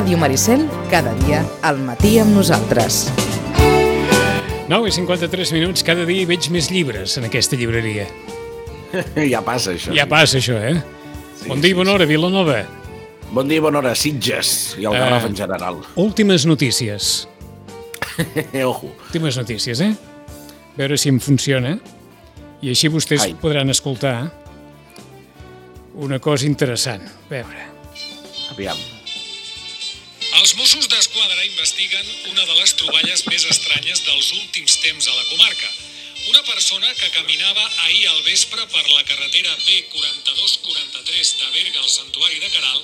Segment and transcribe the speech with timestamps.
[0.00, 3.02] Ràdio Maricel, cada dia al matí amb nosaltres.
[4.70, 8.06] 9 i 53 minuts, cada dia veig més llibres en aquesta llibreria.
[9.34, 9.92] ja passa, això.
[9.92, 10.78] Ja passa això, eh?
[11.36, 12.62] Sí, bon dia i sí, bona hora, Vilanova.
[13.28, 15.02] Bon dia i bona hora, Sitges i el Eh.
[15.02, 15.82] Garraf en general.
[16.00, 17.28] Últimes notícies.
[18.72, 18.94] Ojo.
[19.10, 19.90] Últimes notícies, eh?
[19.92, 21.74] A veure si em funciona.
[22.64, 23.36] I així vostès Ai.
[23.36, 24.30] podran escoltar
[25.92, 27.04] una cosa interessant.
[27.04, 27.68] A veure.
[28.56, 28.80] Aviam.
[30.40, 35.26] Els Mossos d'Esquadra investiguen una de les troballes més estranyes dels últims temps a la
[35.28, 35.68] comarca.
[36.30, 42.40] Una persona que caminava ahir al vespre per la carretera B4243 de Berga al Santuari
[42.40, 42.80] de Caral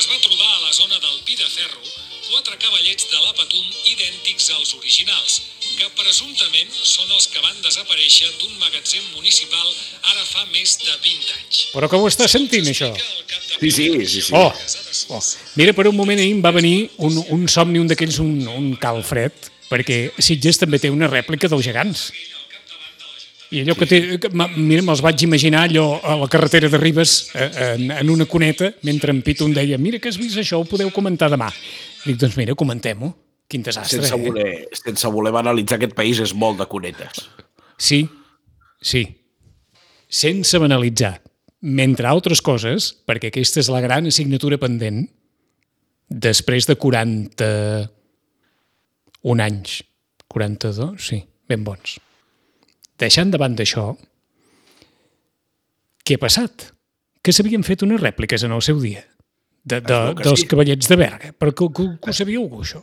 [0.00, 1.84] es va trobar a la zona del Pi de Ferro
[2.30, 5.34] quatre cavallets de la Patum idèntics als originals,
[5.76, 9.68] que presumptament són els que van desaparèixer d'un magatzem municipal
[10.14, 11.60] ara fa més de 20 anys.
[11.74, 12.90] Però que ho està sentint, això?
[13.60, 14.32] Sí, sí, sí, sí.
[14.32, 14.50] Oh,
[15.10, 15.22] oh.
[15.58, 18.70] Mira, per un moment ahir em va venir un, un somni, un d'aquells, un, un
[18.80, 22.08] calfred, perquè Sitges també té una rèplica dels gegants.
[23.54, 23.98] I allò que té...
[24.18, 28.26] Que, mira, me'ls vaig imaginar allò a la carretera de Ribes, eh, en, en una
[28.26, 31.50] cuneta, mentre en Pitu em deia mira que has vist això, ho podeu comentar demà.
[32.04, 33.12] Dic, doncs mira, comentem-ho.
[33.50, 34.22] Quin desastre, Sense eh?
[34.24, 37.26] voler, sense voler banalitzar aquest país és molt de cunetes.
[37.76, 38.00] Sí,
[38.80, 39.04] sí.
[40.08, 41.18] Sense banalitzar.
[41.64, 45.08] Mentre altres coses, perquè aquesta és la gran assignatura pendent,
[46.08, 47.88] després de 41
[49.46, 49.82] anys,
[50.28, 51.96] 42, sí, ben bons.
[53.00, 53.96] Deixant de banda això,
[56.04, 56.68] què ha passat?
[57.24, 59.00] Que s'havien fet unes rèpliques en el seu dia
[59.64, 60.48] de, de, que dels sí.
[60.50, 61.32] cavallets de Berga.
[61.38, 62.82] Però que, que, que ho sabia algú, això?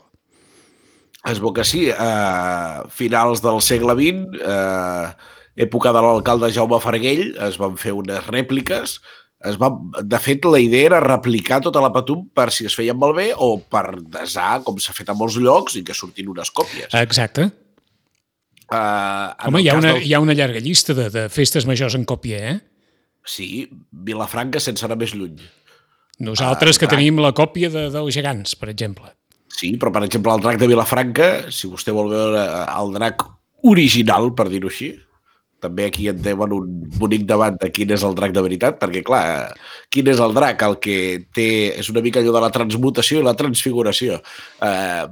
[1.30, 5.08] Es veu que sí, a finals del segle XX, eh,
[5.56, 9.00] època de l'alcalde Jaume Farguell, es van fer unes rèpliques.
[9.44, 9.72] Es va,
[10.06, 13.56] de fet, la idea era replicar tota la Patum per si es feien malbé o
[13.60, 16.94] per desar, com s'ha fet a molts llocs, i que sortin unes còpies.
[17.02, 17.50] Exacte.
[18.72, 21.96] En Home, hi ha, una, del- hi ha una llarga llista de, de festes majors
[21.98, 22.60] en còpia, eh?
[23.28, 25.42] Sí, Vilafranca sense anar més lluny.
[26.22, 29.10] Nosaltres Ah, que tenim la còpia de, dels gegants, per exemple.
[29.52, 32.46] Sí, però per exemple el drac de Vilafranca, si vostè vol veure
[32.78, 33.26] el drac
[33.68, 34.94] original, per dir-ho així,
[35.62, 39.04] també aquí en deuen un bonic debat de quin és el drac de veritat, perquè
[39.06, 39.54] clar,
[39.94, 40.64] quin és el drac?
[40.66, 40.96] El que
[41.34, 41.48] té,
[41.80, 44.18] és una mica allò de la transmutació i la transfiguració.
[44.66, 45.06] Eh,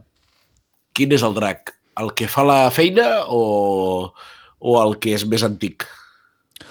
[0.98, 1.76] quin és el drac?
[2.00, 4.09] El que fa la feina o,
[4.59, 5.86] o el que és més antic?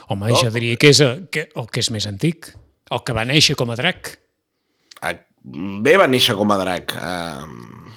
[0.09, 0.37] Home, No.
[0.41, 2.51] jo diria que és el que, el que és més antic,
[2.91, 4.17] el que va néixer com a drac.
[5.03, 5.15] Ah,
[5.49, 6.93] Bé va néixer com a drac.
[6.99, 7.88] Uh,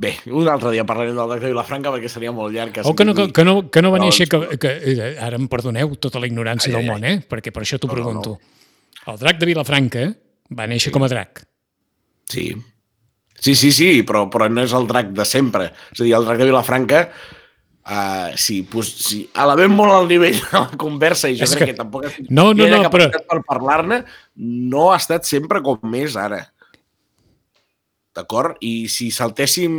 [0.00, 2.78] bé, un altre dia parlarem del drac de Vilafranca perquè seria molt llarg.
[2.88, 4.26] O que no, que, que no, que no va No, néixer...
[4.32, 7.18] Que, doncs- que, eh, ara em perdoneu tota la ignorància Ai, del ai, món, eh?
[7.28, 8.38] Perquè per això t'ho No, no, pregunto.
[9.06, 10.06] El drac de Vilafranca
[10.56, 11.44] va néixer com a drac.
[12.32, 12.48] Sí.
[13.40, 15.70] Sí, sí, sí, però, però no és el drac de sempre.
[15.92, 16.98] És a dir, el drac de Vilafranca,
[17.88, 21.62] uh, sí, pues, sí, elevem molt el nivell de la conversa i jo És crec
[21.70, 24.02] que- que, tampoc és, No, no, no, capacitat per parlar-ne,
[24.36, 26.42] no ha estat sempre com és ara.
[28.16, 28.58] D'acord?
[28.64, 29.74] I si saltéssim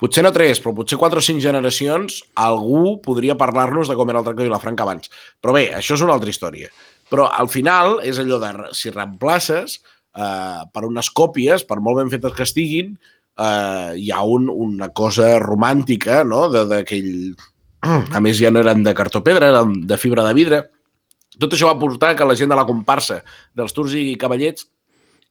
[0.00, 4.20] potser no tres, però potser quatre o cinc generacions, algú podria parlar-nos de com era
[4.20, 5.10] el drac de Vilafranca abans.
[5.40, 6.70] Però bé, això és una altra història.
[7.10, 12.12] Però al final és allò de si reemplaces eh, per unes còpies, per molt ben
[12.12, 12.96] fetes que estiguin,
[13.38, 17.12] eh, hi ha un, una cosa romàntica, no?, d'aquell...
[18.16, 20.64] A més, ja no eren de cartó-pedra, eren de fibra de vidre.
[21.36, 23.20] Tot això va portar que la gent de la comparsa
[23.56, 24.64] dels Tours i Cavallets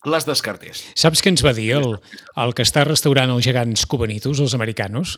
[0.09, 0.83] les descartés.
[0.95, 1.95] Saps què ens va dir el,
[2.43, 5.17] el que està restaurant els gegants cubanitos, els americanos?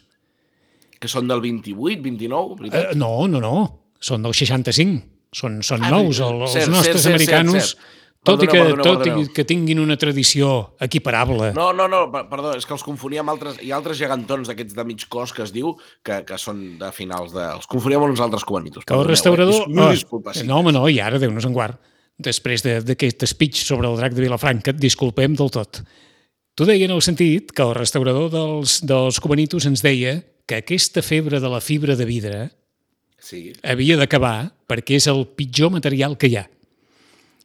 [1.00, 3.54] Que són del 28, 29, Eh, no, no, no.
[4.00, 5.04] Són del 65.
[5.38, 6.20] Són, són Ah, nous.
[6.24, 8.04] El, els cert, nostres cert, cert, americanos, cert, cert.
[8.28, 11.52] tot i que, Perdoneu, perdoneu, tot i que tinguin una tradició equiparable.
[11.54, 13.60] No, no, no, per- perdó, és que els confonia amb altres...
[13.62, 16.90] Hi ha altres gegantons d'aquests de mig cos que es diu que, que són de
[16.96, 17.44] finals de...
[17.60, 18.84] Els confonia amb uns altres cubanitos.
[18.88, 19.62] Que el perdoneu, restaurador...
[19.70, 19.78] Eh?
[19.86, 20.48] Ah, disculpa, sí.
[20.50, 21.78] No, home, no, i ara, Déu-nos en guard.
[22.18, 25.84] Després de- d'aquest speech sobre el drac de Vilafranca, et disculpem del tot.
[26.58, 31.04] Tu deia en el sentit que el restaurador dels, dels cubanitos ens deia que aquesta
[31.04, 32.50] febre de la fibra de vidre
[33.20, 33.54] Sí.
[33.64, 36.48] havia d'acabar perquè és el pitjor material que hi ha.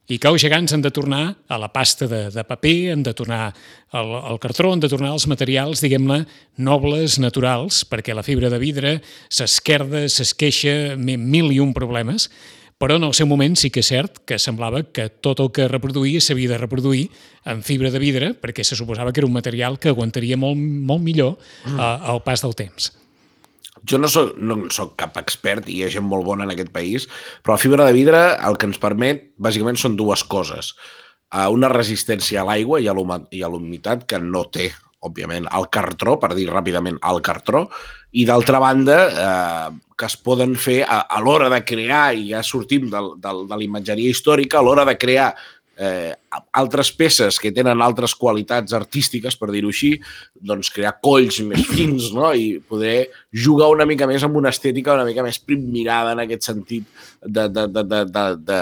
[0.09, 3.13] I que els gegants han de tornar a la pasta de, de paper, han de
[3.15, 3.55] tornar
[3.93, 6.27] al, al cartró, han de tornar als materials, diguem-ne,
[6.59, 12.31] nobles, naturals, perquè la fibra de vidre s'esquerda, s'esqueixa, mi- mil i un problemes,
[12.83, 15.69] però en el seu moment sí que és cert que semblava que tot el que
[15.71, 17.05] reproduïa s'havia de reproduir
[17.47, 21.05] en fibra de vidre, perquè se suposava que era un material que aguantaria molt, molt
[21.05, 21.79] millor Mm.
[21.79, 22.91] eh, al pas del temps.
[23.87, 26.71] Jo no soc, no soc cap expert i hi ha gent molt bona en aquest
[26.75, 27.07] país,
[27.43, 30.75] però la fibra de vidre el que ens permet bàsicament són dues coses.
[31.33, 36.33] uh, una resistència a l'aigua i a l'humitat que no té, òbviament, el cartró, per
[36.37, 37.67] dir ràpidament el cartró,
[38.13, 42.43] i d'altra banda, eh, que es poden fer a, a l'hora de crear, i ja
[42.47, 45.33] sortim del, del, de la imatgeria històrica, a l'hora de crear
[45.77, 46.13] eh,
[46.53, 49.95] altres peces que tenen altres qualitats artístiques, per dir-ho així,
[50.35, 52.31] doncs crear colls més fins, no?
[52.35, 56.51] I poder jugar una mica més amb una estètica una mica més primmirada en aquest
[56.53, 56.87] sentit
[57.23, 58.61] de, de, de, de, de, de,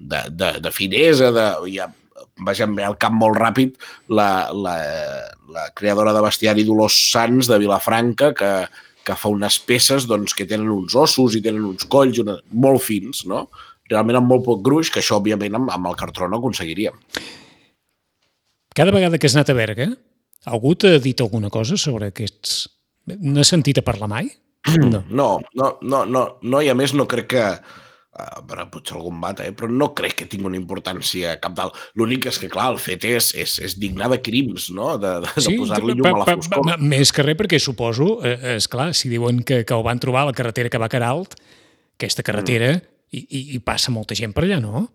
[0.00, 1.88] de, de, de finesa, de, ja,
[2.44, 3.76] bé al cap molt ràpid,
[4.08, 4.76] la, la,
[5.50, 8.52] la creadora de bestiari Dolors Sans de Vilafranca, que,
[9.04, 12.82] que fa unes peces doncs, que tenen uns ossos i tenen uns colls una, molt
[12.84, 13.48] fins, no?
[13.90, 16.94] realment amb molt poc gruix, que això, òbviament, amb, amb el cartró no aconseguiríem.
[18.76, 19.88] Cada vegada que has anat a Berga,
[20.46, 22.62] algú t'ha dit alguna cosa sobre aquests...
[23.10, 24.30] No has sentit a parlar mai?
[24.92, 25.02] No.
[25.08, 27.44] No, no, no, no, no i a més no crec que
[28.10, 29.52] Uh, però potser algun bat, eh?
[29.54, 31.76] però no crec que tingui una importància cap dalt.
[31.94, 34.96] L'únic és que, clar, el fet és, és, és digne de crims, no?
[34.98, 36.64] De, de, de posar-li llum a la foscor.
[36.66, 40.02] pa, més que res perquè suposo, eh, és clar, si diuen que, que ho van
[40.02, 41.38] trobar a la carretera que va a Caralt,
[42.00, 43.14] aquesta carretera, mm.
[43.14, 44.88] i, i, i passa molta gent per allà, no?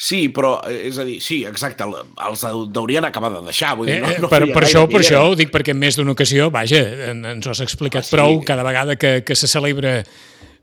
[0.00, 3.74] Sí, però, eh, és a dir, sí, exacte, el- els haurien acabat de deixar.
[3.76, 5.74] Vull dir, no, Eh, no per, feia per, gaire això, per això ho dic perquè
[5.74, 6.78] en més d'una ocasió, vaja,
[7.10, 8.14] en, ens ho has explicat Ah, sí.
[8.14, 10.04] prou, cada vegada que, que se celebra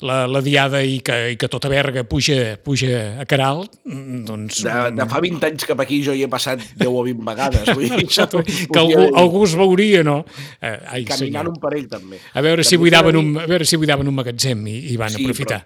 [0.05, 4.59] la, la diada i que, i que tota Berga puja, puja a Caralt, mm, doncs...
[4.65, 7.71] De, de fa 20 anys cap aquí jo hi he passat 10 o 20 vegades.
[7.73, 10.19] Vull dir, que algú, algú es veuria, no?
[10.61, 11.49] Eh, ai, Caminant senyor.
[11.55, 12.19] un parell, també.
[12.33, 14.61] A veure, si També buidaven t'he de un, dir- a veure si buidaven un magatzem
[14.69, 15.63] i, i van Sí, aprofitar.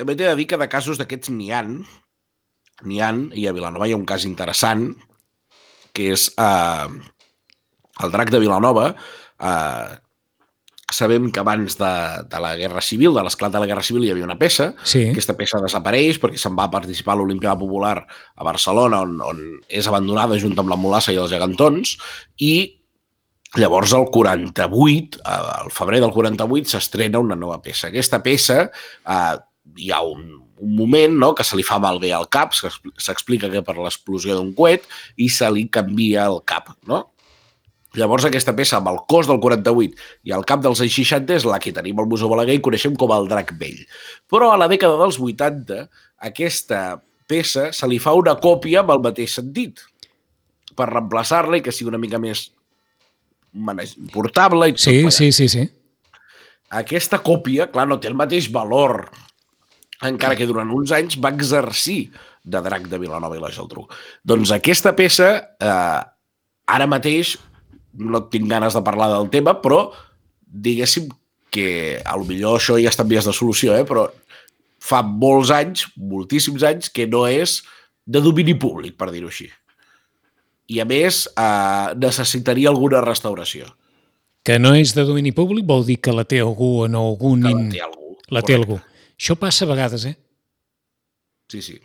[0.00, 1.78] També t'he de dir que de casos d'aquests n'hi han,
[2.88, 4.88] n'hi han, i a Vilanova hi ha un cas interessant,
[5.92, 6.86] que és eh,
[8.02, 8.90] el drac de Vilanova.
[9.40, 9.98] Eh,
[10.96, 11.90] sabem que abans de,
[12.30, 14.72] de la Guerra Civil, de l'esclat de la Guerra Civil, hi havia una peça.
[14.84, 15.06] Sí.
[15.10, 19.40] Aquesta peça desapareix perquè se'n va a participar a l'Olimpiada Popular a Barcelona, on, on
[19.68, 21.96] és abandonada junt amb la Molassa i els gegantons,
[22.38, 22.76] i
[23.58, 27.88] Llavors, el 48, eh, al febrer del 48, s'estrena una nova peça.
[27.88, 29.32] Aquesta peça, eh,
[29.74, 30.20] hi ha un,
[30.62, 34.36] un moment no, que se li fa malbé al cap, s'expl- s'explica que per l'explosió
[34.38, 34.86] d'un coet,
[35.18, 36.70] i se li canvia el cap.
[36.86, 37.08] No?
[37.98, 39.98] Llavors, aquesta peça, amb el cos del 48
[40.28, 42.94] i el cap dels anys 60, és la que tenim al Museu Balaguer i coneixem
[42.98, 43.80] com el drac vell.
[44.30, 45.88] Però a la dècada dels 80,
[46.30, 47.00] aquesta
[47.30, 49.82] peça se li fa una còpia amb el mateix sentit,
[50.76, 52.48] per reemplaçar-la i que sigui una mica més
[54.14, 55.66] portable i Sí, sí, sí, sí.
[56.70, 59.08] Aquesta còpia, clar, no té el mateix valor,
[60.06, 62.12] encara que durant uns anys va exercir
[62.46, 63.88] de drac de Vilanova i la Geltrú.
[64.24, 66.00] Doncs aquesta peça, eh,
[66.70, 67.34] ara mateix,
[67.94, 69.90] no tinc ganes de parlar del tema, però
[70.46, 71.08] diguéssim
[71.50, 73.84] que a lo millor això ja està en vies de solució, eh?
[73.86, 74.06] però
[74.80, 77.60] fa molts anys, moltíssims anys, que no és
[78.06, 79.48] de domini públic, per dir-ho així.
[80.70, 83.66] I a més, eh, necessitaria alguna restauració.
[84.46, 87.42] Que no és de domini públic vol dir que la té algú en algun...
[87.42, 88.16] Que in- la té algú.
[88.30, 88.78] la té algú.
[89.18, 90.14] Això passa a vegades, eh?
[91.50, 91.80] Sí, sí.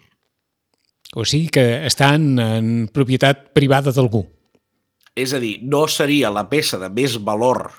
[1.16, 4.24] O sigui que està en, en propietat privada d'algú.
[5.16, 7.70] És a dir, no seria la peça de més valor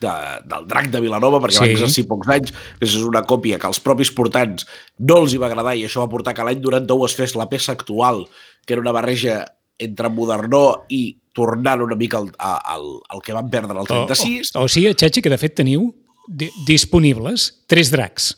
[0.00, 0.12] de,
[0.46, 1.64] del drac de Vilanova, perquè sí.
[1.64, 5.48] va exercir pocs anys, és una còpia que als propis portants no els hi va
[5.50, 8.24] agradar i això va portar que l'any 91 es fes la peça actual,
[8.66, 9.42] que era una barreja
[9.82, 14.54] entre modernó i tornant una mica al, al, al que van perdre el 36.
[14.54, 15.90] O, o, o sigui, Xachi, que de fet teniu
[16.26, 18.32] di disponibles tres dracs.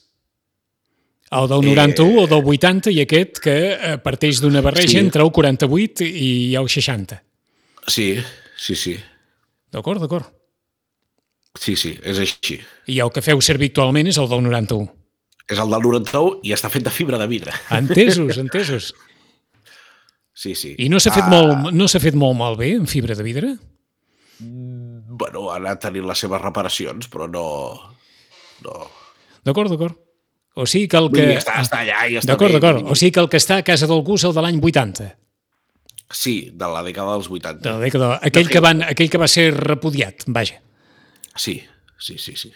[1.30, 2.22] El del 91, eh...
[2.22, 5.00] el del 80 i aquest que eh, parteix d'una barreja sí.
[5.02, 7.20] entre el 48 i el 60.
[7.88, 8.18] Sí,
[8.56, 8.96] sí, sí.
[9.72, 10.28] D'acord, d'acord.
[11.58, 12.58] Sí, sí, és així.
[12.86, 14.86] I el que feu servir actualment és el del 91.
[15.48, 17.54] És el del 91 i està fet de fibra de vidre.
[17.74, 18.92] Entesos, entesos.
[20.38, 20.74] Sí, sí.
[20.78, 23.56] I no s'ha fet, Ah, molt, no s'ha fet molt malbé en fibra de vidre?
[24.38, 27.46] Bueno, ha anat tenint les seves reparacions, però no...
[28.62, 28.76] no.
[29.42, 29.96] D'acord, d'acord.
[30.54, 31.26] O sigui que el Vull que...
[31.26, 32.86] dir, està, està allà i està D'acord, d'acord.
[32.86, 35.08] O sigui que el que està a casa d'algú és el de l'any 80.
[36.10, 37.60] Sí, de la dècada dels 80.
[37.64, 40.62] De la dècada, aquell, que van, aquell que va ser repudiat, vaja.
[41.36, 41.58] Sí,
[42.00, 42.52] sí, sí, sí.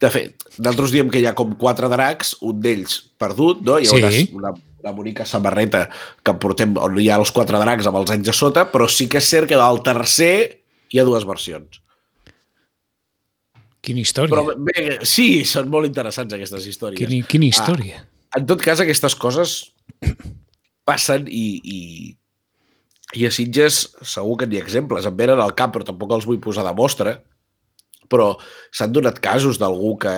[0.00, 3.78] De fet, nosaltres diem que hi ha com quatre dracs, un d'ells perdut, no?
[3.80, 4.28] Hi ha Sí.
[4.36, 5.86] una, una, una bonica samarreta
[6.24, 9.08] que portem on hi ha els quatre dracs amb els anys a sota, però sí
[9.08, 10.34] que és cert que del tercer
[10.92, 11.80] hi ha dues versions.
[13.80, 14.32] Quina història.
[14.34, 17.00] Però bé, sí, són molt interessants aquestes històries.
[17.00, 18.02] Quina, quina història.
[18.36, 19.54] En tot cas, aquestes coses
[20.84, 21.78] passen i, i,
[23.16, 25.06] i a Sitges segur que n'hi ha exemples.
[25.08, 27.16] Em venen al cap, però tampoc els vull posar de mostra.
[28.10, 28.32] Però
[28.74, 30.14] s'han donat casos d'algú que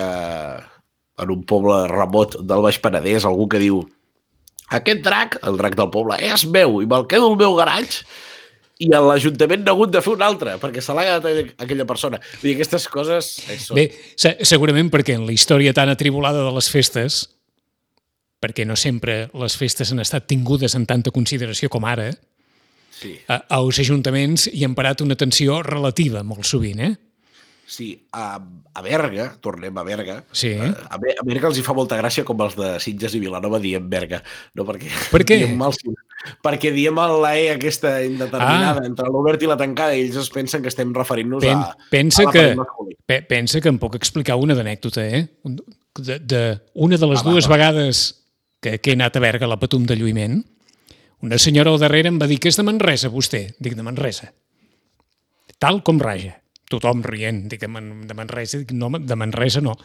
[1.23, 3.83] en un poble remot del Baix Penedès, algú que diu
[4.73, 8.05] aquest drac, el drac del poble, és meu i me'l quedo al meu garatge
[8.81, 12.19] i l'Ajuntament n'ha hagut de fer un altre perquè se l'ha quedat aquella persona.
[12.39, 13.29] Vull dir, aquestes coses...
[13.45, 13.77] eh, Són...
[13.77, 13.87] Bé,
[14.19, 17.21] se segurament perquè en la història tan atribulada de les festes,
[18.43, 22.09] perquè no sempre les festes han estat tingudes en tanta consideració com ara,
[23.03, 26.93] Sí, a, als ajuntaments hi han parat una atenció relativa molt sovint, eh?
[27.73, 27.87] sí.
[28.13, 30.49] A, a Berga, tornem a Berga, Sí.
[30.53, 33.57] eh, a, a Berga els hi fa molta gràcia com els de Sitges i Vilanova
[33.63, 34.19] diem Berga.
[34.53, 35.39] No, perquè, Per què?
[35.41, 35.73] Diem mal,
[36.45, 38.85] perquè diem la E aquesta indeterminada Ah.
[38.85, 42.27] entre l'obert i la tancada i ells es pensen que estem referint-nos Pen, a, pensa,
[42.27, 42.45] a que,
[43.09, 45.23] pe, pensa que em puc explicar una d'anècdota, eh?
[45.97, 46.43] De, de,
[46.75, 47.55] una de les Va, va, dues va.
[47.57, 48.03] vegades
[48.61, 50.43] que, que he anat a Berga a la Patum de Lluïment,
[51.23, 53.45] una senyora al darrere em va dir que és de Manresa, vostè.
[53.63, 54.29] Dic, de Manresa.
[55.59, 56.35] Tal com raja.
[56.71, 57.45] Tothom rient.
[57.51, 58.59] Dic, de, Man de Manresa.
[58.63, 59.75] Dic, no, de Manresa no.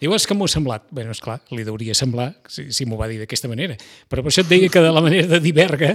[0.00, 0.84] Diu, és que m'ho ha semblat.
[0.94, 3.76] Bé, esclar, li hauria semblar si, si m'ho va dir d'aquesta manera.
[4.08, 5.94] Però per això et deia que de la manera de dir Berga,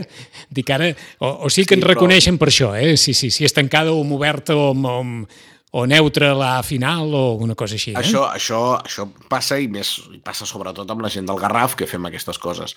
[0.50, 0.90] dic ara,
[1.22, 2.96] o, o sí que Sí, ens però- reconeixen per això, eh?
[2.98, 5.40] Si, si, si és tancada o oberta o, amb, o, amb,
[5.74, 7.94] o neutra la final o una cosa així.
[7.94, 8.00] Eh?
[8.02, 11.88] Això, això, això passa i més i passa sobretot amb la gent del Garraf que
[11.88, 12.74] fem aquestes coses.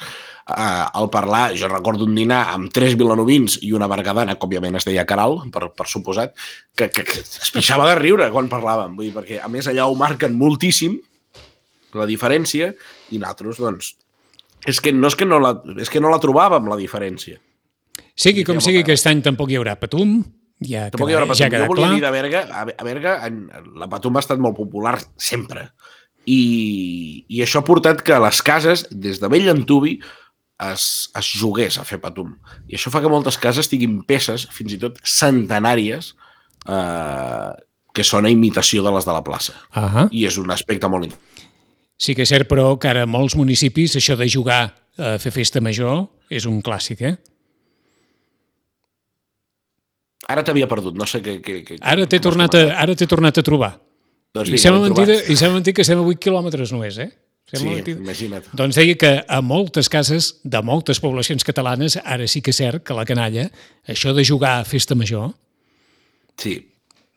[0.47, 4.79] Uh, al parlar, jo recordo un dinar amb tres vilanovins i una bergadana, que òbviament
[4.79, 6.37] es deia Caral, per, per suposat,
[6.79, 8.95] que, que, que es pixava de riure quan parlàvem.
[8.95, 10.95] Vull dir, perquè a més allà ho marquen moltíssim,
[11.99, 12.71] la diferència,
[13.11, 13.91] i nosaltres, doncs,
[14.71, 15.51] és que no és que no la,
[15.83, 17.43] és que no la trobàvem, la diferència.
[18.15, 20.21] Sigui com sigui, que- aquest any tampoc hi haurà Patum,
[20.61, 21.41] ja, Tampoc hi haurà Patum.
[21.41, 21.95] ja jo volia clar.
[21.95, 23.49] dir de Berga, a a Berga en,
[23.81, 25.71] la Patum ha estat molt popular sempre.
[26.27, 29.99] I, I això ha portat que a les cases, des de vell antubi,
[30.73, 32.37] es, es jugués a fer Patum.
[32.69, 36.15] I això fa que moltes cases tinguin peces, fins i tot centenàries,
[36.69, 37.51] eh,
[37.95, 39.55] que són a imitació de les de la plaça.
[39.75, 41.15] Ah I és un aspecte molt.
[41.97, 45.31] Sí que és cert, però, que ara a molts municipis això de jugar a fer
[45.35, 47.17] festa major és un clàssic, eh?
[50.29, 51.39] Ara t'havia perdut, no sé què...
[51.45, 53.75] què, què Ara t'he tornat, a, ara tornat a trobar.
[54.35, 55.19] Doncs I vinga, sembla, l'he mentida.
[55.31, 57.11] I sembla mentida que estem a 8 quilòmetres només, eh?
[57.53, 58.01] Sembla Sí, mentida.
[58.01, 58.47] imagina't.
[58.57, 62.83] Doncs deia que a moltes cases de moltes poblacions catalanes, ara sí que és cert
[62.83, 63.51] que la canalla,
[63.87, 65.35] això de jugar a festa major,
[66.41, 66.57] Sí.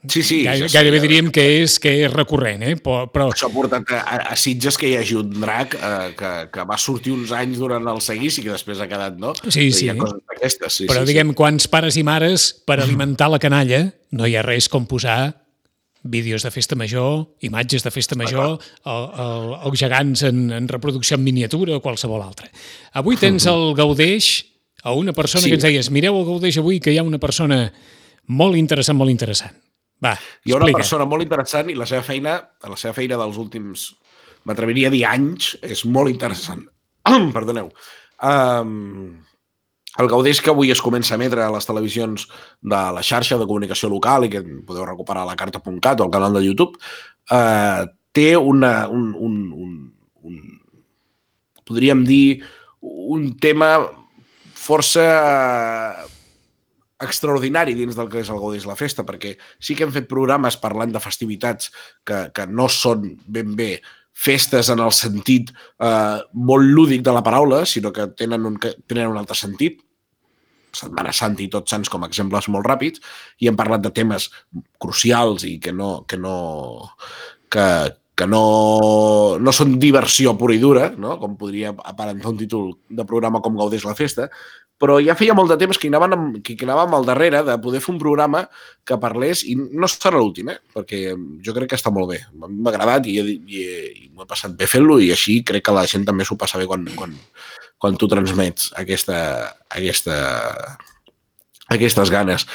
[0.10, 0.44] Sí, sí.
[0.44, 2.76] gaire, sí, gairebé ja- diríem que és, que és recurrent, eh?
[2.82, 6.32] Però, però Això ha portat a, a, Sitges que hi hagi un drac eh, que,
[6.54, 9.34] que va sortir uns anys durant el seguici i que després ha quedat, no?
[9.48, 9.86] Sí, sí.
[9.88, 13.40] Hi ha coses d'aquestes, sí, però sí, diguem, quants pares i mares per alimentar la
[13.44, 15.44] canalla no hi ha res com posar
[16.08, 21.18] vídeos de festa major, imatges de festa major, el, el, els gegants en, en reproducció
[21.18, 22.48] en miniatura o qualsevol altra.
[22.96, 24.46] Avui tens el Gaudeix
[24.88, 25.50] a una persona Sí.
[25.52, 27.66] que ens deies, mireu el Gaudeix avui que hi ha una persona
[28.28, 29.52] molt interessant, molt interessant.
[30.04, 30.14] Va,
[30.46, 30.84] Hi ha una explica.
[30.84, 33.88] persona molt interessant i la seva feina, la seva feina dels últims,
[34.46, 36.66] m'atreviria a dir anys, és molt interessant.
[37.38, 37.72] Perdoneu.
[38.22, 39.24] Um,
[39.98, 42.28] el Gaudeix que avui es comença a emetre a les televisions
[42.62, 46.14] de la xarxa de comunicació local i que podeu recuperar a la carta.cat o al
[46.14, 46.78] canal de YouTube,
[47.34, 49.74] uh, té una, un, un, un,
[50.30, 50.38] un,
[51.66, 52.44] podríem dir,
[52.82, 53.72] un tema
[54.58, 55.08] força
[57.04, 60.58] extraordinari dins del que és el Gaudeix la Festa, perquè sí que hem fet programes
[60.62, 61.72] parlant de festivitats
[62.08, 63.78] que, que no són ben bé
[64.18, 68.74] festes en el sentit eh, molt lúdic de la paraula, sinó que tenen un, que
[68.88, 69.84] tenen un altre sentit,
[70.78, 73.02] Setmana Santa i Tots Sants com a exemples molt ràpids,
[73.42, 74.28] i hem parlat de temes
[74.82, 76.36] crucials i que no, que no,
[77.54, 77.68] que,
[78.18, 81.20] que no, no són diversió pura i dura, no?
[81.22, 84.26] com podria aparentar un títol de programa com Gaudeix la Festa,
[84.82, 87.82] però ja feia molt de temps que anàvem, que hi anàvem al darrere de poder
[87.82, 88.44] fer un programa
[88.86, 90.58] que parlés, i no serà l'últim, eh?
[90.74, 91.02] perquè
[91.46, 92.20] jo crec que està molt bé.
[92.38, 93.64] M'ha agradat i, i,
[94.06, 96.62] i m'ho he passat bé fent-lo i així crec que la gent també s'ho passa
[96.62, 97.14] bé quan, quan,
[97.78, 99.22] quan tu transmets aquesta,
[99.78, 100.18] aquesta,
[101.74, 102.50] aquestes ganes.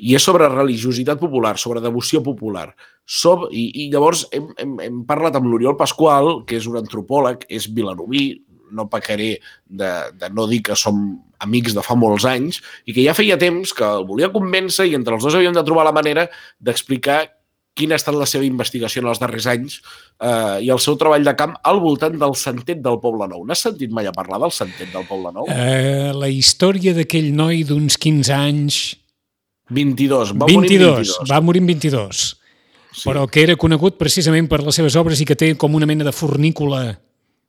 [0.00, 2.70] I és sobre religiositat popular, sobre devoció popular.
[3.04, 7.44] Sob, i, I llavors hem, hem, hem parlat amb l'Oriol Pasqual, que és un antropòleg,
[7.52, 8.24] és vilanoví,
[8.72, 9.34] no pecaré
[9.66, 11.00] de, de no dir que som
[11.42, 14.96] amics de fa molts anys, i que ja feia temps que el volia convèncer i
[14.98, 16.28] entre els dos havíem de trobar la manera
[16.60, 17.24] d'explicar
[17.80, 21.24] quina ha estat la seva investigació en els darrers anys eh, i el seu treball
[21.24, 23.44] de camp al voltant del Santet del Poble Nou.
[23.48, 25.48] N'has sentit mai a parlar del Santet del Poble Nou?
[25.48, 28.80] Eh, la història d'aquell noi d'uns 15 anys...
[29.70, 30.34] 22.
[30.36, 31.30] Va 22, morir amb 22.
[31.30, 32.36] va morir amb 22.
[32.92, 33.08] Sí.
[33.08, 36.04] Però que era conegut precisament per les seves obres i que té com una mena
[36.04, 36.98] de fornícula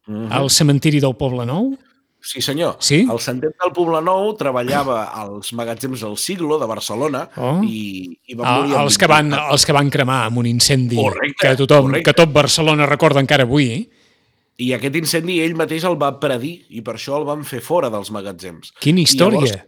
[0.08, 0.32] Mhm.
[0.32, 1.76] al cementiri del Poble Nou.
[2.24, 2.76] Sí, senyor.
[2.80, 3.08] Sí?
[3.12, 7.62] El Santet del Poble Nou treballava als magatzems del Siglo de Barcelona Oh.
[7.64, 8.76] i, i va Ah, morir...
[8.76, 9.52] amb els, que van, 24.
[9.54, 12.04] els que van cremar amb un incendi Correcte, que, tothom, correcte.
[12.04, 13.90] que tot Barcelona recorda encara avui.
[14.62, 17.90] I aquest incendi ell mateix el va predir i per això el van fer fora
[17.90, 18.74] dels magatzems.
[18.80, 19.40] Quina I història!
[19.40, 19.66] llavors,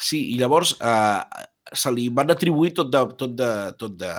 [0.00, 1.20] sí, i llavors eh,
[1.74, 4.12] se li van atribuir tot de, tot de, tot de,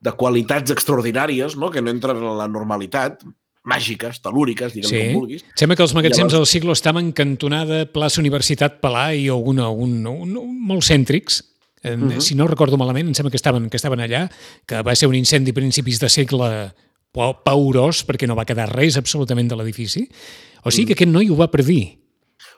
[0.00, 1.70] de qualitats extraordinàries, no?
[1.70, 3.22] que no entren en la normalitat,
[3.64, 5.00] màgiques, telúriques, diguem Sí.
[5.12, 5.44] com vulguis.
[5.54, 10.06] Sembla que els magatzems Llavors- del siglo estaven cantonada plaça Universitat Palà i algun, un,
[10.06, 11.44] un, un, molt cèntrics.
[11.82, 12.10] Uh Mhm.
[12.10, 12.20] -huh.
[12.20, 14.30] Si no recordo malament, em sembla que estaven, que estaven allà,
[14.66, 16.72] que va ser un incendi a principis de segle
[17.12, 20.08] pa- paurós, perquè no va quedar res absolutament de l'edifici.
[20.62, 21.99] O sigui que aquest noi ho va predir.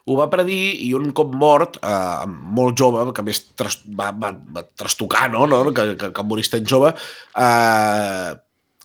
[0.07, 2.25] Ho va predir i un cop mort, eh,
[2.59, 5.47] molt jove, que més tras, va, va, va trastocar, no?
[5.47, 5.63] no?
[5.71, 6.91] Que, que, que morís tan jove,
[7.39, 8.33] eh,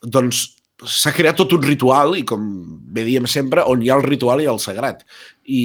[0.03, 0.45] doncs
[0.85, 2.43] s'ha creat tot un ritual, i com
[2.93, 5.01] bé diem sempre, on hi ha el ritual i el sagrat.
[5.47, 5.61] I,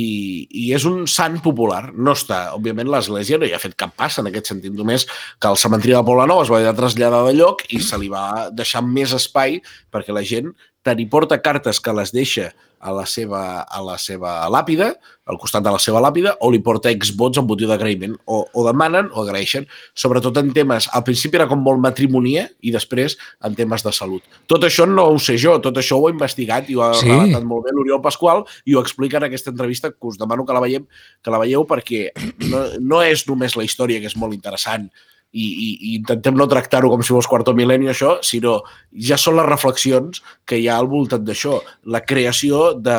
[0.48, 1.82] i és un sant popular.
[1.92, 5.50] No està, òbviament, l'Església no hi ha fet cap pas en aquest sentit, només que
[5.50, 8.84] el cementiri de Pobla Nou es va traslladar de lloc i se li va deixar
[8.86, 9.60] més espai
[9.92, 12.50] perquè la gent tant hi porta cartes que les deixa
[12.82, 14.88] a la seva, a la seva làpida,
[15.30, 18.64] al costat de la seva làpida, o li porta exvots amb motiu d'agraïment, o, o
[18.66, 23.14] demanen o agraeixen, sobretot en temes, al principi era com molt matrimonia i després
[23.46, 24.26] en temes de salut.
[24.50, 27.06] Tot això no ho sé jo, tot això ho he investigat i ho ha Sí.
[27.06, 27.12] sí.
[27.12, 30.52] relatat molt bé l'Oriol Pasqual i ho explica en aquesta entrevista que us demano que
[30.58, 30.82] la veieu,
[31.22, 32.08] que la veieu perquè
[32.50, 34.90] no, no és només la història que és molt interessant
[35.32, 38.60] i, i, i intentem no tractar-ho com si fos quarto mil·lenni això, sinó
[38.92, 41.58] ja són les reflexions que hi ha al voltant d'això.
[41.88, 42.98] La creació de,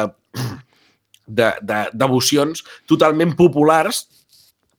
[1.28, 4.08] de, de devocions totalment populars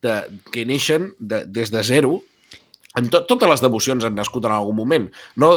[0.04, 0.20] de,
[0.52, 2.18] que neixen de, des de zero
[2.94, 5.08] en tot, totes les devocions han nascut en algun moment,
[5.40, 5.50] no?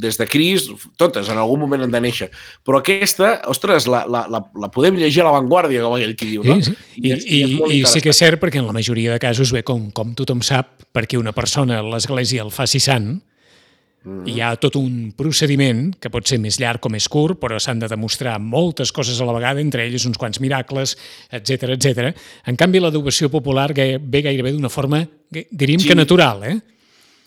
[0.00, 0.68] Des de Cris,
[1.00, 2.30] totes en algun moment han de néixer.
[2.66, 6.46] Però aquesta, ostres, la, la, la, la podem llegir a l'avantguàrdia, com aquell qui diu,
[6.46, 6.60] no?
[6.62, 7.00] Sí, sí.
[7.00, 9.64] I, i, molt i sí que és cert perquè en la majoria de casos, bé,
[9.66, 13.16] com, com tothom sap, perquè una persona a l'Església el faci sant,
[14.00, 14.24] Mm.
[14.32, 17.82] hi ha tot un procediment que pot ser més llarg o més curt, però s'han
[17.82, 20.96] de demostrar moltes coses a la vegada, entre elles uns quants miracles,
[21.30, 22.14] etc etc.
[22.48, 25.88] En canvi, la devoció popular ve gairebé d'una forma, diríem Sí.
[25.88, 26.60] que natural, eh?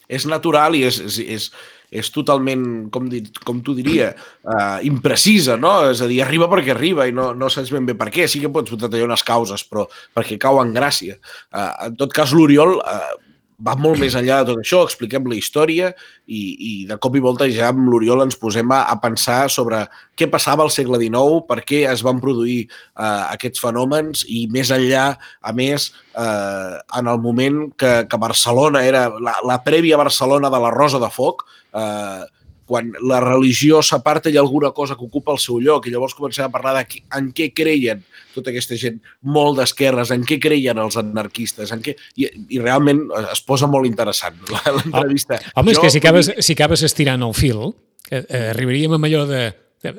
[0.09, 1.47] és natural i és, és, és,
[1.93, 4.11] és totalment, com, di, com tu diria,
[4.43, 5.75] uh, imprecisa, no?
[5.91, 8.27] És a dir, arriba perquè arriba i no, no saps ben bé per què.
[8.29, 11.19] Sí que pots detallar unes causes, però perquè cau en gràcia.
[11.53, 13.13] Uh, en tot cas, l'Oriol uh,
[13.63, 15.91] va molt més enllà de tot això, expliquem la història
[16.27, 19.83] i, i de cop i volta ja amb l'Oriol ens posem a, a pensar sobre
[20.19, 24.71] què passava al segle XIX, per què es van produir uh, aquests fenòmens i més
[24.73, 25.05] enllà,
[25.41, 30.61] a més, eh, en el moment que, que Barcelona era la, la prèvia Barcelona de
[30.61, 32.23] la Rosa de Foc, eh,
[32.65, 35.91] quan la religió s'aparta i hi ha alguna cosa que ocupa el seu lloc i
[35.91, 40.23] llavors comencem a parlar de qui- en què creien tota aquesta gent molt d'esquerres, en
[40.25, 41.95] què creien els anarquistes, en què...
[42.17, 45.41] I, i realment es posa molt interessant l'entrevista.
[45.55, 47.61] Home, és Jo, que si acabes, si acabes estirant el fil,
[48.09, 49.43] eh, eh, arribaríem amb allò de,
[49.83, 49.93] de...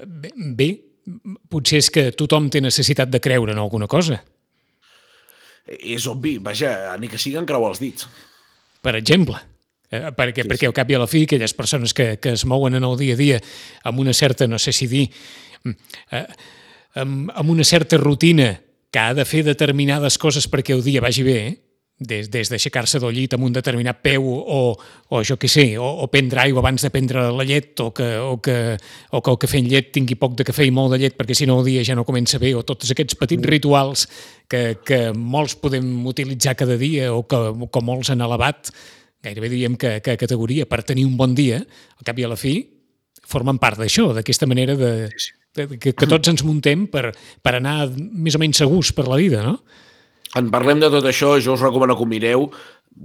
[0.56, 0.70] Bé,
[1.52, 4.22] potser és que tothom té necessitat de creure en alguna cosa.
[5.64, 8.08] És obvi, vaja, ni que siguen creuar els dits.
[8.84, 9.38] per exemple.
[9.94, 12.44] Eh, perquè, sí, perquè al cap i a la fi aquelles persones que, que es
[12.50, 13.40] mouen en el dia a dia
[13.86, 15.06] amb una certa, no sé si dir,
[15.62, 15.76] mm,
[16.18, 16.26] eh,
[17.02, 18.54] amb, amb una certa rutina
[18.90, 21.38] que ha de fer determinades coses perquè el dia vagi bé,
[21.98, 25.86] des, des d'aixecar-se del llit amb un determinat peu o, o jo què sé, o,
[26.02, 28.56] o prendre aigua abans de prendre la llet o que, o, que,
[29.14, 31.36] o que el cafè en llet tingui poc de cafè i molt de llet perquè
[31.38, 34.08] si no el dia ja no comença bé o tots aquests petits rituals
[34.50, 38.74] que, que molts podem utilitzar cada dia o que, que molts han elevat
[39.24, 41.62] gairebé diríem que, que categoria per tenir un bon dia,
[41.98, 42.58] al cap i a la fi
[43.24, 44.92] formen part d'això, d'aquesta manera de,
[45.56, 47.10] de, que, que tots ens muntem per,
[47.42, 49.58] per anar més o menys segurs per la vida, no?
[50.34, 52.48] En parlem de tot això, jo us recomano que ho mireu.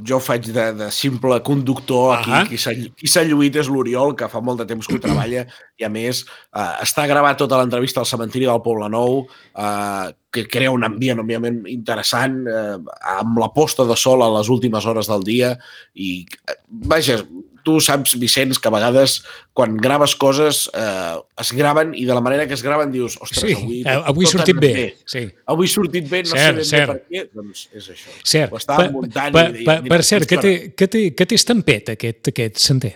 [0.05, 2.51] Jo faig de, de simple conductor aquí.
[2.51, 5.45] Qui s'ha qui s'ha lluït és l'Oriol, que fa molt de temps que ho treballa,
[5.79, 9.23] i a més eh, està gravat tota l'entrevista al cementiri del Poble Nou,
[9.57, 12.77] eh, que crea un ambient, òbviament, interessant, eh,
[13.17, 15.55] amb la posta de sol a les últimes hores del dia,
[15.97, 16.59] i, eh,
[16.93, 17.23] vaja,
[17.69, 19.19] tu saps, Vicenç, que a vegades
[19.53, 23.43] quan graves coses eh, es graven i de la manera que es graven dius, ostres,
[23.45, 24.71] Sí, avui, eh, avui tot sortit bé.
[24.73, 25.21] anat Sí.
[25.53, 26.89] avui sortit bé, no Cert, sé ben bé cert.
[26.89, 28.15] per què, doncs és això.
[28.23, 28.51] Cert.
[28.53, 31.03] Ho estava Per, muntant per, i deia, per, mira, per cert, que té, que, té,
[31.13, 32.95] que té estampet, aquest, aquest sender?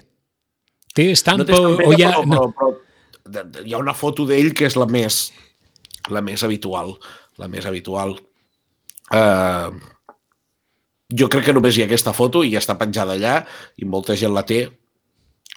[0.94, 2.12] Té estampa no té estampeta, o hi ha...
[2.18, 5.32] però, però, però de- hi ha una foto d'ell que és la més
[6.12, 6.98] la més habitual.
[7.40, 8.18] La més habitual.
[9.14, 9.72] Uh,
[11.20, 13.40] jo crec que només hi ha aquesta foto i ja està penjada allà
[13.78, 14.66] i molta gent la té.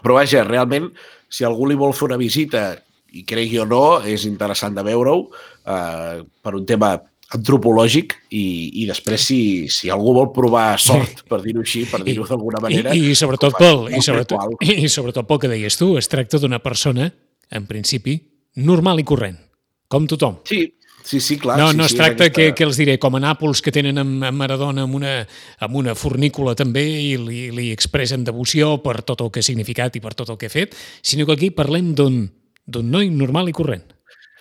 [0.02, 0.90] Però vaja, realment,
[1.32, 2.74] si algú li vol fer una visita,
[3.16, 6.96] i cregui o no, és interessant de veure-ho uh, per un tema
[7.36, 8.44] antropològic i,
[8.82, 9.40] i després si,
[9.72, 12.94] si algú vol provar sort, per dir-ho així, per dir-ho d'alguna I, manera...
[12.94, 14.62] i, sobretot ho fa pel, i, sobretot.
[14.62, 17.08] I sobretot pel que deies tu, es tracta d'una persona,
[17.50, 18.20] en principi,
[18.62, 19.42] normal i corrent.
[19.88, 20.40] com tothom.
[20.42, 20.64] Sí,
[21.06, 21.58] sí, sí, clar.
[21.60, 22.34] No, sí, no sí, es tracta aquesta...
[22.34, 25.14] que, que els diré, com a Nàpols, que tenen en, en Maradona amb una,
[25.62, 29.94] amb una fornícula també i li, li expressen devoció per tot el que ha significat
[29.94, 30.74] i per tot el que ha fet,
[31.06, 33.86] sinó que aquí parlem d'un noi normal i corrent.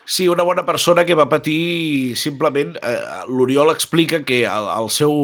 [0.06, 2.75] Sí, una bona persona que va patir simplement...
[2.82, 2.99] Eh,
[3.30, 5.15] L'Oriol explica que el, el seu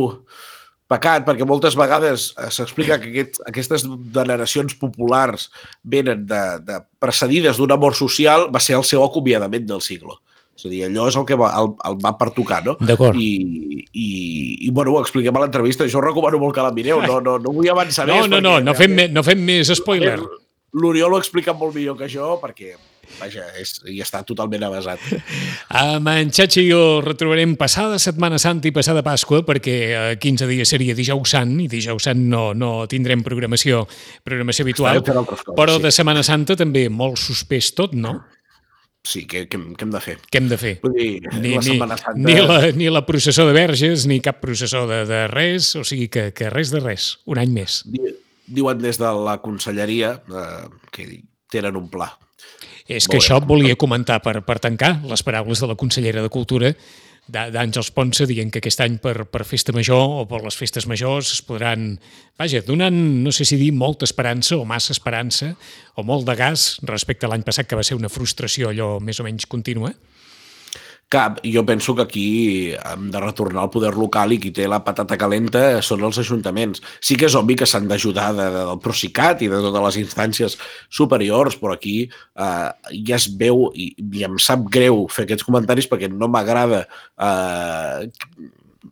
[0.92, 5.50] pecat, perquè moltes vegades eh, s'explica que aquest, aquestes veneracions populars
[5.84, 10.20] venen de, de precedides d'un amor social, va ser el seu acomiadament del siglo.
[10.58, 12.76] És a dir, allò és el que va, el, el va pertocar, no?
[12.84, 13.18] D'acord.
[13.18, 14.08] I, i,
[14.68, 15.88] I, bueno, ho expliquem a l'entrevista.
[15.90, 17.02] Jo recomano molt que la mireu.
[17.02, 18.30] No, no, no vull avançar No, més.
[18.30, 20.20] no, no, perquè no fem, no fem més spoiler.
[20.78, 22.76] L'Oriol ho explica molt millor que jo perquè,
[23.18, 25.02] vaja, és, hi està totalment avasat.
[25.82, 30.48] Amb en Xachi i jo retrobarem passada Setmana Santa i passada Pasqua, perquè eh, 15
[30.52, 33.84] dies seria dijous sant, i dijous sant no, no tindrem programació,
[34.24, 35.88] programació habitual, coses, però sí.
[35.88, 38.22] de Setmana Santa també molt suspès tot, no?
[39.04, 40.16] Sí, què, què, què hem de fer?
[40.30, 40.72] Què hem de fer?
[40.84, 41.08] Vull dir,
[41.40, 42.20] Ni, la ni, Setmana Santa...
[42.22, 46.06] ni, la, ni la processó de verges, ni cap processó de, de res, o sigui
[46.14, 47.82] que, que res de res, un any més.
[47.90, 48.14] Di-
[48.52, 51.06] Diuen des de la conselleria eh, que
[51.50, 52.10] tenen un pla.
[52.92, 56.74] És que això volia comentar per, per tancar les paraules de la consellera de Cultura,
[57.30, 61.32] d'Àngels Ponsa, dient que aquest any per, per festa major o per les festes majors
[61.36, 61.94] es podran,
[62.40, 65.54] vaja, donant, no sé si dir molta esperança o massa esperança
[65.96, 69.22] o molt de gas respecte a l'any passat, que va ser una frustració allò més
[69.22, 69.94] o menys contínua.
[71.12, 72.28] Cap, jo penso que aquí
[72.72, 76.80] hem de retornar al poder local i qui té la patata calenta són els ajuntaments.
[77.04, 79.98] Sí que és obvi que s'han d'ajudar de, de, del Procicat i de totes les
[80.06, 80.56] instàncies
[80.88, 82.70] superiors, però aquí eh,
[83.10, 88.08] ja es veu i, i em sap greu fer aquests comentaris perquè no m'agrada eh,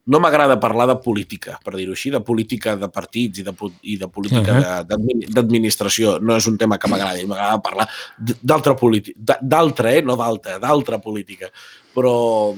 [0.05, 3.97] no m'agrada parlar de política, per dir-ho així, de política de partits i de, i
[3.97, 6.19] de política de- d'admi- d'administració.
[6.21, 10.01] No és un tema que m'agradi, m'agrada parlar d'altra política, d'altra, eh?
[10.05, 11.49] no d'altra, d'altra política.
[11.95, 12.53] Però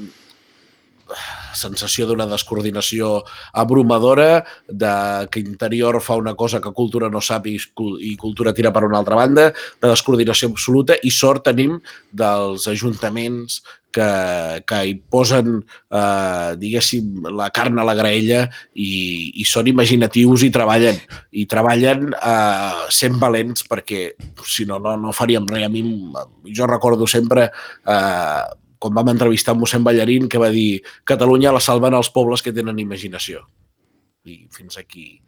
[1.57, 3.21] sensació d'una descoordinació
[3.53, 4.93] abrumadora, de
[5.31, 8.99] que Interior fa una cosa que Cultura no sap i, i Cultura tira per una
[9.01, 11.79] altra banda, de descoordinació absoluta, i sort tenim
[12.11, 15.59] dels ajuntaments que, que hi posen,
[15.91, 18.91] eh, diguéssim, la carn a la graella i,
[19.41, 20.97] i són imaginatius i treballen.
[21.35, 24.03] I treballen eh, sent valents perquè,
[24.47, 25.67] si no, no, no faríem res.
[25.67, 25.83] A mi,
[26.55, 28.43] jo recordo sempre eh,
[28.81, 32.81] quan vam entrevistar mossèn Ballarín que va dir Catalunya la salven els pobles que tenen
[32.81, 33.45] imaginació.
[34.25, 35.21] I fins aquí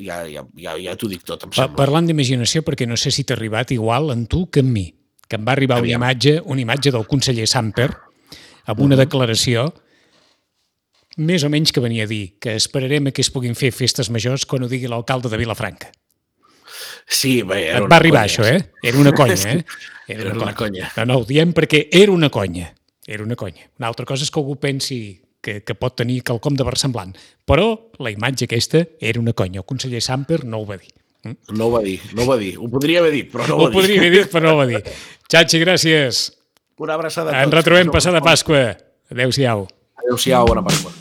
[0.00, 1.76] ja, ja, ja, ja t'ho dic tot, em sembla.
[1.78, 4.88] Parlant d'imaginació, perquè no sé si t'ha arribat igual en tu que en mi,
[5.28, 6.02] que em va arribar una Aviam.
[6.02, 7.90] imatge, una imatge del conseller Samper
[8.66, 9.68] amb una declaració
[11.16, 14.48] més o menys que venia a dir que esperarem que es puguin fer festes majors
[14.50, 15.92] quan ho digui l'alcalde de Vilafranca.
[17.06, 18.32] Sí, bé, era Et una va arribar conya.
[18.32, 18.70] això, eh?
[18.82, 19.64] Era una conya, eh?
[20.08, 20.90] Era una conya.
[20.96, 22.72] No, no, ho diem perquè era una conya.
[23.06, 23.66] Era una conya.
[23.78, 27.12] Una altra cosa és que algú pensi que, que pot tenir quelcom de versemblant.
[27.44, 27.66] Però
[28.00, 29.60] la imatge aquesta era una conya.
[29.60, 30.92] El conseller Samper no ho va dir.
[31.52, 32.54] No ho va dir, no ho va dir.
[32.60, 33.76] Ho podria haver dit, però no ho Ho va dir.
[33.78, 34.80] podria haver dit, però no ho va dir.
[35.28, 36.24] Xachi, gràcies.
[36.80, 37.44] Una abraçada a tots.
[37.46, 38.76] Ens retrobem No, passada Pasqua.
[39.12, 39.66] Adéu-siau.
[40.02, 40.92] Adéu-siau, bona Pasqua.